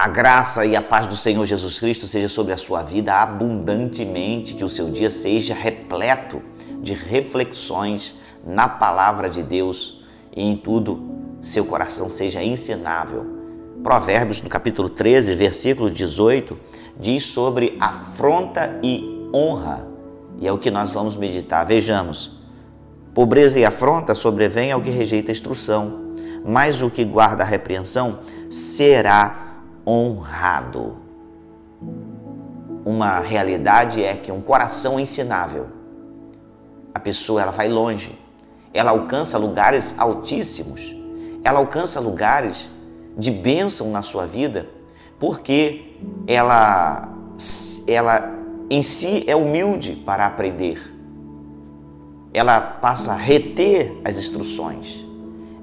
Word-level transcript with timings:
A 0.00 0.08
graça 0.08 0.64
e 0.64 0.74
a 0.74 0.80
paz 0.80 1.06
do 1.06 1.14
Senhor 1.14 1.44
Jesus 1.44 1.78
Cristo 1.78 2.06
seja 2.06 2.26
sobre 2.26 2.54
a 2.54 2.56
sua 2.56 2.82
vida 2.82 3.16
abundantemente, 3.16 4.54
que 4.54 4.64
o 4.64 4.68
seu 4.68 4.90
dia 4.90 5.10
seja 5.10 5.52
repleto 5.52 6.40
de 6.80 6.94
reflexões 6.94 8.14
na 8.42 8.66
palavra 8.66 9.28
de 9.28 9.42
Deus 9.42 10.02
e 10.34 10.40
em 10.42 10.56
tudo 10.56 11.38
seu 11.42 11.66
coração 11.66 12.08
seja 12.08 12.42
ensinável. 12.42 13.26
Provérbios, 13.82 14.40
no 14.40 14.48
capítulo 14.48 14.88
13, 14.88 15.34
versículo 15.34 15.90
18, 15.90 16.58
diz 16.98 17.24
sobre 17.24 17.76
afronta 17.78 18.80
e 18.82 19.28
honra. 19.34 19.86
E 20.38 20.48
é 20.48 20.52
o 20.52 20.56
que 20.56 20.70
nós 20.70 20.94
vamos 20.94 21.14
meditar. 21.14 21.66
Vejamos. 21.66 22.40
Pobreza 23.12 23.58
e 23.58 23.66
afronta 23.66 24.14
sobrevém 24.14 24.72
ao 24.72 24.80
que 24.80 24.88
rejeita 24.88 25.30
a 25.30 25.34
instrução, 25.34 26.14
mas 26.42 26.80
o 26.80 26.88
que 26.88 27.04
guarda 27.04 27.42
a 27.42 27.46
repreensão 27.46 28.20
será 28.48 29.49
honrado. 29.90 30.96
Uma 32.84 33.20
realidade 33.20 34.02
é 34.02 34.14
que 34.14 34.30
um 34.30 34.40
coração 34.40 34.98
ensinável, 34.98 35.66
a 36.94 37.00
pessoa 37.00 37.42
ela 37.42 37.50
vai 37.50 37.68
longe, 37.68 38.18
ela 38.72 38.92
alcança 38.92 39.36
lugares 39.36 39.94
altíssimos, 39.98 40.94
ela 41.42 41.58
alcança 41.58 41.98
lugares 42.00 42.70
de 43.16 43.30
bênção 43.30 43.90
na 43.90 44.02
sua 44.02 44.26
vida, 44.26 44.68
porque 45.18 45.98
ela, 46.26 47.12
ela 47.86 48.38
em 48.70 48.82
si 48.82 49.24
é 49.26 49.34
humilde 49.34 49.96
para 50.06 50.26
aprender. 50.26 50.80
Ela 52.32 52.60
passa 52.60 53.12
a 53.12 53.16
reter 53.16 54.00
as 54.04 54.16
instruções. 54.16 55.04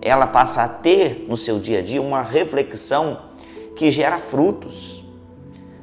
Ela 0.02 0.28
passa 0.28 0.64
a 0.64 0.68
ter 0.68 1.26
no 1.28 1.38
seu 1.38 1.60
dia 1.60 1.80
a 1.80 1.82
dia 1.82 2.02
uma 2.02 2.22
reflexão 2.22 3.28
que 3.78 3.92
gera 3.92 4.18
frutos. 4.18 5.04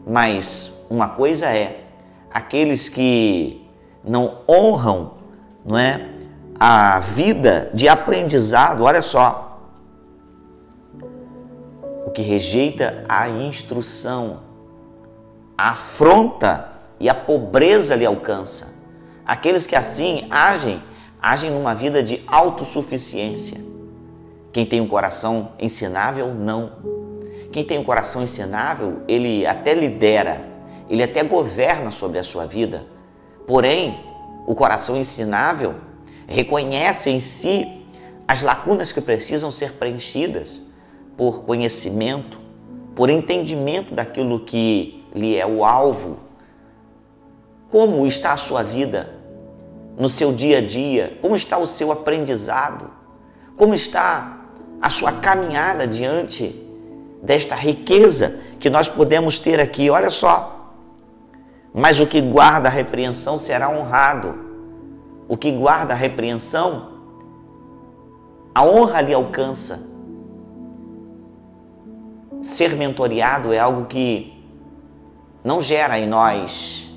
Mas 0.06 0.84
uma 0.90 1.08
coisa 1.08 1.46
é 1.46 1.84
aqueles 2.30 2.88
que 2.88 3.66
não 4.02 4.38
honram, 4.48 5.14
não 5.64 5.78
é, 5.78 6.10
a 6.58 7.00
vida 7.00 7.70
de 7.72 7.88
aprendizado, 7.88 8.84
olha 8.84 9.00
só, 9.00 9.60
o 12.06 12.10
que 12.10 12.20
rejeita 12.20 13.04
a 13.08 13.28
instrução, 13.28 14.40
a 15.56 15.70
afronta 15.70 16.68
e 17.00 17.08
a 17.08 17.14
pobreza 17.14 17.96
lhe 17.96 18.04
alcança. 18.04 18.74
Aqueles 19.24 19.66
que 19.66 19.74
assim 19.74 20.26
agem, 20.30 20.82
agem 21.20 21.50
numa 21.50 21.74
vida 21.74 22.02
de 22.02 22.22
autossuficiência. 22.26 23.58
Quem 24.52 24.66
tem 24.66 24.80
um 24.80 24.86
coração 24.86 25.52
ensinável, 25.58 26.34
não. 26.34 26.93
Quem 27.54 27.62
tem 27.64 27.78
um 27.78 27.84
coração 27.84 28.20
ensinável, 28.20 29.02
ele 29.06 29.46
até 29.46 29.74
lidera, 29.74 30.44
ele 30.90 31.04
até 31.04 31.22
governa 31.22 31.92
sobre 31.92 32.18
a 32.18 32.24
sua 32.24 32.46
vida. 32.46 32.84
Porém, 33.46 34.04
o 34.44 34.56
coração 34.56 34.96
ensinável 34.96 35.76
reconhece 36.26 37.10
em 37.10 37.20
si 37.20 37.86
as 38.26 38.42
lacunas 38.42 38.90
que 38.90 39.00
precisam 39.00 39.52
ser 39.52 39.74
preenchidas 39.74 40.62
por 41.16 41.44
conhecimento, 41.44 42.40
por 42.92 43.08
entendimento 43.08 43.94
daquilo 43.94 44.40
que 44.40 45.06
lhe 45.14 45.36
é 45.36 45.46
o 45.46 45.64
alvo. 45.64 46.18
Como 47.70 48.04
está 48.04 48.32
a 48.32 48.36
sua 48.36 48.64
vida 48.64 49.14
no 49.96 50.08
seu 50.08 50.32
dia 50.32 50.58
a 50.58 50.60
dia? 50.60 51.16
Como 51.22 51.36
está 51.36 51.56
o 51.56 51.68
seu 51.68 51.92
aprendizado? 51.92 52.90
Como 53.56 53.74
está 53.74 54.40
a 54.82 54.90
sua 54.90 55.12
caminhada 55.12 55.86
diante 55.86 56.63
desta 57.24 57.54
riqueza 57.54 58.38
que 58.60 58.68
nós 58.68 58.88
podemos 58.88 59.38
ter 59.38 59.58
aqui. 59.58 59.88
Olha 59.88 60.10
só. 60.10 60.72
Mas 61.72 61.98
o 61.98 62.06
que 62.06 62.20
guarda 62.20 62.68
a 62.68 62.70
repreensão 62.70 63.36
será 63.36 63.70
honrado. 63.70 64.38
O 65.26 65.36
que 65.36 65.50
guarda 65.50 65.94
a 65.94 65.96
repreensão, 65.96 66.92
a 68.54 68.62
honra 68.62 69.00
lhe 69.00 69.14
alcança. 69.14 69.90
Ser 72.42 72.76
mentoriado 72.76 73.54
é 73.54 73.58
algo 73.58 73.86
que 73.86 74.44
não 75.42 75.62
gera 75.62 75.98
em 75.98 76.06
nós 76.06 76.90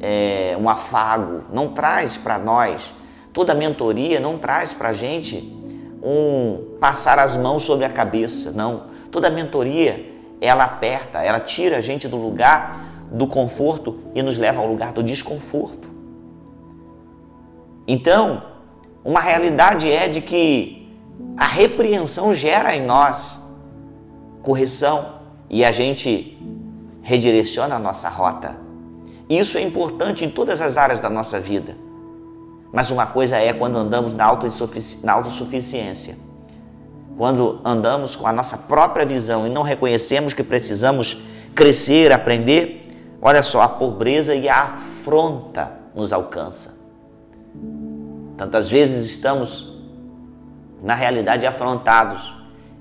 é, 0.00 0.56
um 0.60 0.68
afago, 0.68 1.44
não 1.52 1.68
traz 1.68 2.16
para 2.16 2.36
nós. 2.36 2.92
Toda 3.32 3.54
mentoria 3.54 4.18
não 4.18 4.38
traz 4.38 4.74
para 4.74 4.88
a 4.88 4.92
gente 4.92 5.36
um 6.02 6.76
passar 6.80 7.18
as 7.20 7.36
mãos 7.36 7.62
sobre 7.62 7.84
a 7.84 7.90
cabeça, 7.90 8.50
não. 8.50 8.93
Toda 9.14 9.30
mentoria, 9.30 10.12
ela 10.40 10.64
aperta, 10.64 11.22
ela 11.22 11.38
tira 11.38 11.76
a 11.76 11.80
gente 11.80 12.08
do 12.08 12.16
lugar 12.16 13.06
do 13.12 13.28
conforto 13.28 14.00
e 14.12 14.20
nos 14.24 14.38
leva 14.38 14.60
ao 14.60 14.66
lugar 14.66 14.92
do 14.92 15.04
desconforto. 15.04 15.88
Então, 17.86 18.42
uma 19.04 19.20
realidade 19.20 19.88
é 19.88 20.08
de 20.08 20.20
que 20.20 20.92
a 21.36 21.46
repreensão 21.46 22.34
gera 22.34 22.74
em 22.74 22.84
nós 22.84 23.38
correção 24.42 25.20
e 25.48 25.64
a 25.64 25.70
gente 25.70 26.36
redireciona 27.00 27.76
a 27.76 27.78
nossa 27.78 28.08
rota. 28.08 28.56
Isso 29.28 29.56
é 29.56 29.62
importante 29.62 30.24
em 30.24 30.28
todas 30.28 30.60
as 30.60 30.76
áreas 30.76 30.98
da 30.98 31.08
nossa 31.08 31.38
vida. 31.38 31.76
Mas 32.72 32.90
uma 32.90 33.06
coisa 33.06 33.36
é 33.36 33.52
quando 33.52 33.78
andamos 33.78 34.12
na 34.12 34.24
autossuficiência 34.24 36.16
quando 37.16 37.60
andamos 37.64 38.16
com 38.16 38.26
a 38.26 38.32
nossa 38.32 38.58
própria 38.58 39.06
visão 39.06 39.46
e 39.46 39.50
não 39.50 39.62
reconhecemos 39.62 40.34
que 40.34 40.42
precisamos 40.42 41.22
crescer, 41.54 42.12
aprender, 42.12 42.82
olha 43.22 43.42
só, 43.42 43.62
a 43.62 43.68
pobreza 43.68 44.34
e 44.34 44.48
a 44.48 44.62
afronta 44.62 45.72
nos 45.94 46.12
alcança. 46.12 46.82
Tantas 48.36 48.68
vezes 48.68 49.06
estamos, 49.06 49.74
na 50.82 50.94
realidade, 50.94 51.46
afrontados 51.46 52.34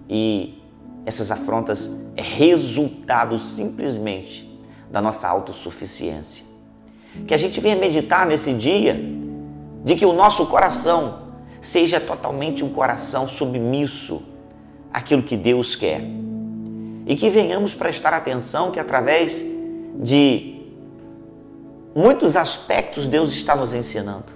e 0.10 0.60
essas 1.06 1.32
afrontas 1.32 1.92
é 2.16 2.22
resultado 2.22 3.38
simplesmente 3.38 4.60
da 4.90 5.02
nossa 5.02 5.28
autossuficiência. 5.28 6.46
Que 7.28 7.34
a 7.34 7.38
gente 7.38 7.62
venha 7.62 7.76
meditar 7.76 8.26
nesse 8.26 8.54
dia 8.54 9.00
de 9.84 9.96
que 9.96 10.06
o 10.06 10.14
nosso 10.14 10.48
coração 10.48 11.23
seja 11.64 11.98
totalmente 11.98 12.62
um 12.62 12.68
coração 12.68 13.26
submisso 13.26 14.22
àquilo 14.92 15.24
que 15.24 15.38
Deus 15.38 15.76
quer. 15.76 16.02
E 17.08 17.16
que 17.16 17.30
venhamos 17.30 17.74
prestar 17.74 18.14
atenção 18.14 18.70
que 18.70 18.82
através 18.82 19.42
de 19.96 20.62
muitos 21.96 22.36
aspectos 22.36 23.08
Deus 23.08 23.32
está 23.32 23.56
nos 23.56 23.74
ensinando. 23.74 24.34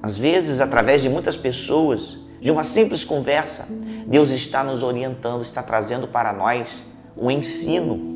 Às 0.00 0.16
vezes, 0.16 0.60
através 0.60 1.02
de 1.02 1.08
muitas 1.08 1.36
pessoas, 1.36 2.16
de 2.40 2.52
uma 2.52 2.62
simples 2.62 3.04
conversa, 3.04 3.66
Deus 4.06 4.30
está 4.30 4.62
nos 4.62 4.84
orientando, 4.84 5.42
está 5.42 5.64
trazendo 5.64 6.06
para 6.06 6.32
nós 6.32 6.84
um 7.20 7.28
ensino. 7.28 8.14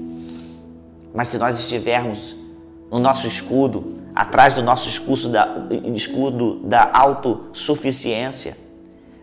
Mas 1.13 1.27
se 1.27 1.37
nós 1.37 1.59
estivermos 1.59 2.37
no 2.93 3.01
nosso 3.01 3.27
escudo, 3.27 4.00
atrás 4.15 4.55
do 4.55 4.63
nosso 4.63 4.89
escudo 4.89 5.29
da, 5.29 5.69
escudo 5.95 6.57
da 6.65 6.91
autossuficiência. 6.93 8.57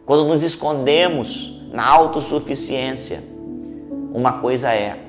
Quando 0.05 0.25
nos 0.25 0.43
escondemos 0.43 1.61
na 1.71 1.85
autossuficiência, 1.85 3.23
uma 4.13 4.33
coisa 4.39 4.71
é: 4.73 4.99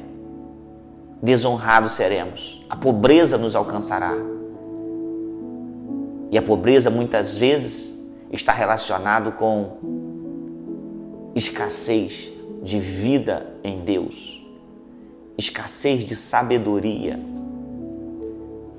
desonrados 1.22 1.92
seremos, 1.92 2.64
a 2.68 2.76
pobreza 2.76 3.38
nos 3.38 3.54
alcançará. 3.54 4.14
E 6.30 6.36
a 6.36 6.42
pobreza 6.42 6.90
muitas 6.90 7.36
vezes 7.36 7.98
está 8.30 8.52
relacionado 8.52 9.32
com 9.32 9.78
escassez 11.34 12.30
de 12.62 12.78
vida 12.78 13.46
em 13.64 13.80
Deus, 13.80 14.44
escassez 15.38 16.04
de 16.04 16.14
sabedoria 16.14 17.18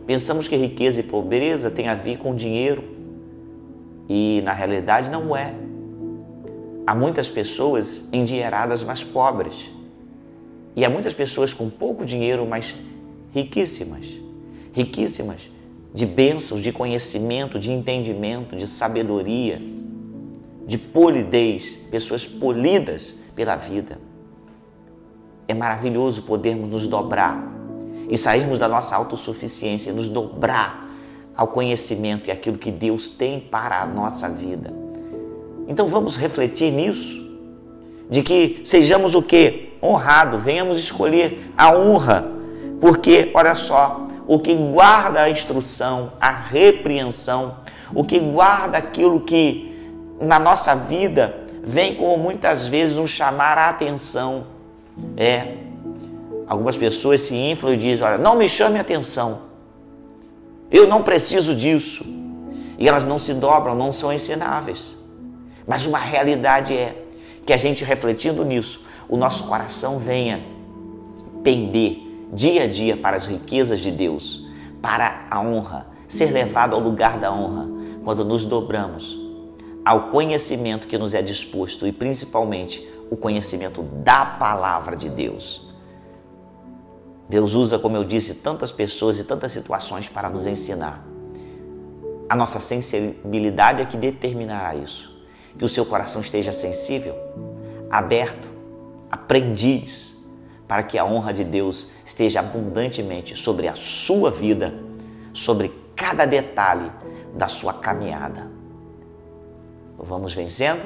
Pensamos 0.10 0.48
que 0.48 0.56
riqueza 0.56 1.02
e 1.02 1.04
pobreza 1.04 1.70
tem 1.70 1.88
a 1.88 1.94
ver 1.94 2.18
com 2.18 2.34
dinheiro 2.34 2.84
e 4.10 4.42
na 4.44 4.52
realidade 4.52 5.08
não 5.08 5.38
é. 5.38 5.54
Há 6.88 6.96
muitas 6.96 7.30
pessoas 7.30 8.06
endinheiradas, 8.12 8.84
mas 8.84 9.04
pobres. 9.04 9.72
E 10.76 10.84
há 10.84 10.90
muitas 10.90 11.14
pessoas 11.14 11.54
com 11.54 11.70
pouco 11.70 12.04
dinheiro, 12.04 12.44
mas 12.44 12.74
riquíssimas. 13.36 14.20
Riquíssimas 14.74 15.52
de 15.94 16.08
bênçãos, 16.08 16.60
de 16.60 16.72
conhecimento, 16.72 17.60
de 17.60 17.72
entendimento, 17.72 18.56
de 18.56 18.66
sabedoria, 18.66 19.62
de 20.66 20.80
polidez, 20.80 21.76
pessoas 21.92 22.26
polidas 22.26 23.20
pela 23.36 23.56
vida. 23.56 24.00
É 25.48 25.54
maravilhoso 25.54 26.24
podermos 26.24 26.68
nos 26.68 26.88
dobrar 26.88 27.59
e 28.10 28.18
sairmos 28.18 28.60
da 28.60 28.68
nossa 28.68 28.96
autossuficiência, 28.96 29.94
nos 29.94 30.08
dobrar 30.08 30.90
ao 31.36 31.48
conhecimento 31.48 32.28
e 32.28 32.32
aquilo 32.32 32.58
que 32.58 32.72
Deus 32.72 33.10
tem 33.10 33.40
para 33.40 33.82
a 33.82 33.86
nossa 33.86 34.28
vida. 34.28 34.74
Então 35.68 35.88
vamos 35.88 36.18
refletir 36.18 36.72
nisso, 36.72 37.24
de 38.10 38.24
que 38.24 38.62
sejamos 38.66 39.16
o 39.16 39.22
que? 39.22 39.70
honrado, 39.82 40.38
venhamos 40.38 40.78
escolher 40.78 41.52
a 41.58 41.72
honra, 41.72 42.28
porque, 42.82 43.32
olha 43.34 43.56
só, 43.56 44.06
o 44.28 44.40
que 44.40 44.54
guarda 44.54 45.22
a 45.22 45.30
instrução, 45.30 46.14
a 46.20 46.30
repreensão, 46.30 47.58
o 47.94 48.04
que 48.04 48.20
guarda 48.20 48.78
aquilo 48.78 49.22
que 49.22 49.74
na 50.20 50.38
nossa 50.38 50.76
vida 50.76 51.46
vem 51.64 51.96
como 51.96 52.18
muitas 52.18 52.68
vezes 52.68 52.98
um 52.98 53.08
chamar 53.08 53.58
a 53.58 53.70
atenção. 53.70 54.48
É, 55.16 55.56
algumas 56.50 56.76
pessoas 56.76 57.22
se 57.22 57.36
inflam 57.36 57.74
e 57.74 57.78
dizem: 57.78 58.06
Olha, 58.06 58.18
não 58.18 58.36
me 58.36 58.50
chame 58.50 58.80
a 58.80 58.82
atenção, 58.82 59.44
eu 60.72 60.88
não 60.88 61.04
preciso 61.04 61.56
disso. 61.56 62.04
E 62.78 62.88
elas 62.88 63.04
não 63.04 63.20
se 63.20 63.34
dobram, 63.34 63.76
não 63.76 63.92
são 63.92 64.12
ensináveis. 64.12 64.98
Mas 65.68 65.86
uma 65.86 66.00
realidade 66.00 66.74
é 66.74 67.06
que 67.46 67.54
a 67.54 67.58
gente 67.58 67.84
refletindo 67.84 68.44
nisso, 68.46 68.86
o 69.08 69.18
nosso 69.18 69.48
coração 69.48 70.00
venha 70.00 70.42
pender 71.44 71.98
dia 72.32 72.64
a 72.64 72.68
dia 72.68 72.96
para 72.96 73.18
as 73.18 73.28
riquezas 73.28 73.82
de 73.82 73.92
Deus, 73.92 74.46
para 74.82 75.26
a 75.30 75.42
honra, 75.42 75.88
ser 76.08 76.32
levado 76.32 76.74
ao 76.74 76.80
lugar 76.80 77.20
da 77.20 77.34
honra, 77.34 77.68
quando 78.04 78.24
nos 78.24 78.46
dobramos 78.46 79.20
ao 79.84 80.10
conhecimento 80.10 80.88
que 80.88 80.98
nos 80.98 81.14
é 81.14 81.22
disposto 81.22 81.88
e 81.88 81.92
principalmente 81.92 82.88
o 83.10 83.18
conhecimento 83.18 83.82
da 83.82 84.26
palavra 84.26 84.96
de 84.96 85.10
Deus. 85.10 85.69
Deus 87.30 87.54
usa, 87.54 87.78
como 87.78 87.96
eu 87.96 88.04
disse, 88.04 88.34
tantas 88.34 88.72
pessoas 88.72 89.20
e 89.20 89.24
tantas 89.24 89.52
situações 89.52 90.10
para 90.10 90.28
nos 90.32 90.48
ensinar. 90.48 91.06
A 92.28 92.36
nossa 92.36 92.60
sensibilidade 92.60 93.84
é 93.84 93.86
que 93.86 93.96
determinará 93.96 94.74
isso. 94.76 95.16
Que 95.56 95.64
o 95.64 95.70
seu 95.70 95.86
coração 95.86 96.22
esteja 96.22 96.52
sensível, 96.52 97.16
aberto, 97.88 98.50
aprendiz, 99.12 100.18
para 100.68 100.82
que 100.82 100.98
a 100.98 101.06
honra 101.06 101.32
de 101.32 101.44
Deus 101.44 101.88
esteja 102.04 102.40
abundantemente 102.40 103.36
sobre 103.36 103.68
a 103.68 103.76
sua 103.76 104.32
vida, 104.32 104.74
sobre 105.32 105.72
cada 105.96 106.26
detalhe 106.26 106.92
da 107.36 107.48
sua 107.48 107.74
caminhada. 107.74 108.50
Vamos 110.00 110.34
vencendo 110.34 110.84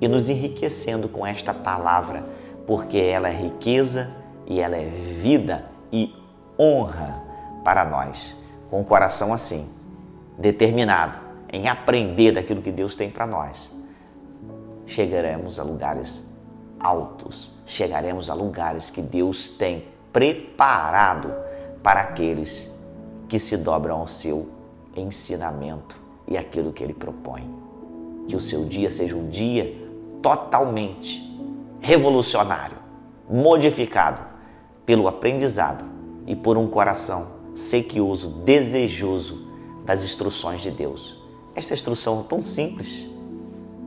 e 0.00 0.06
nos 0.06 0.28
enriquecendo 0.28 1.08
com 1.08 1.26
esta 1.26 1.52
palavra, 1.52 2.24
porque 2.64 2.98
ela 2.98 3.28
é 3.28 3.34
riqueza 3.34 4.16
e 4.46 4.60
ela 4.60 4.76
é 4.76 4.84
vida 4.84 5.69
e 5.92 6.14
honra 6.58 7.22
para 7.64 7.84
nós. 7.84 8.36
Com 8.68 8.80
o 8.80 8.84
coração 8.84 9.32
assim, 9.32 9.68
determinado 10.38 11.18
em 11.52 11.68
aprender 11.68 12.32
daquilo 12.32 12.62
que 12.62 12.70
Deus 12.70 12.94
tem 12.94 13.10
para 13.10 13.26
nós, 13.26 13.70
chegaremos 14.86 15.58
a 15.58 15.62
lugares 15.62 16.28
altos, 16.78 17.52
chegaremos 17.66 18.30
a 18.30 18.34
lugares 18.34 18.90
que 18.90 19.02
Deus 19.02 19.48
tem 19.48 19.88
preparado 20.12 21.34
para 21.82 22.00
aqueles 22.00 22.72
que 23.28 23.38
se 23.38 23.56
dobram 23.58 24.00
ao 24.00 24.06
seu 24.06 24.48
ensinamento 24.96 25.98
e 26.26 26.36
aquilo 26.36 26.72
que 26.72 26.82
ele 26.82 26.94
propõe. 26.94 27.48
Que 28.28 28.36
o 28.36 28.40
seu 28.40 28.64
dia 28.64 28.90
seja 28.90 29.16
um 29.16 29.28
dia 29.28 29.76
totalmente 30.22 31.28
revolucionário, 31.80 32.76
modificado 33.28 34.22
pelo 34.90 35.06
aprendizado 35.06 35.84
e 36.26 36.34
por 36.34 36.58
um 36.58 36.66
coração 36.66 37.28
sequioso, 37.54 38.28
desejoso 38.28 39.46
das 39.84 40.02
instruções 40.02 40.62
de 40.62 40.72
Deus. 40.72 41.16
Esta 41.54 41.74
instrução 41.74 42.18
é 42.18 42.22
tão 42.24 42.40
simples, 42.40 43.08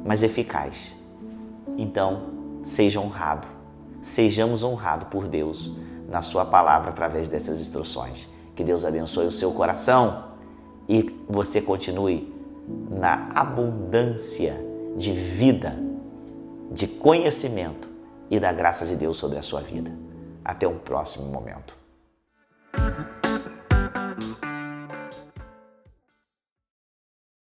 mas 0.06 0.24
eficaz. 0.24 0.96
Então, 1.78 2.30
seja 2.64 3.02
honrado, 3.02 3.46
sejamos 4.02 4.64
honrados 4.64 5.10
por 5.10 5.28
Deus 5.28 5.74
na 6.08 6.22
Sua 6.22 6.46
palavra 6.46 6.92
através 6.92 7.28
dessas 7.28 7.60
instruções. 7.60 8.30
Que 8.56 8.64
Deus 8.64 8.86
abençoe 8.86 9.26
o 9.26 9.32
seu 9.32 9.52
coração 9.52 10.28
e 10.88 11.14
você 11.28 11.62
continue 11.62 12.34
na 12.90 13.28
abundância 13.36 14.56
de 14.96 15.12
vida, 15.12 15.78
de 16.72 16.88
conhecimento 16.88 17.90
e 18.32 18.40
da 18.40 18.54
graça 18.54 18.86
de 18.86 18.96
Deus 18.96 19.18
sobre 19.18 19.38
a 19.38 19.42
sua 19.42 19.60
vida. 19.60 19.92
Até 20.44 20.68
um 20.68 20.78
próximo 20.78 21.26
momento. 21.26 21.83